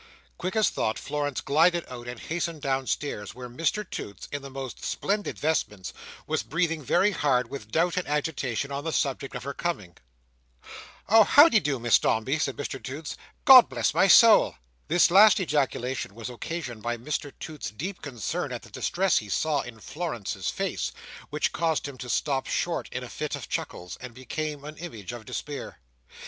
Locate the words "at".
18.51-18.63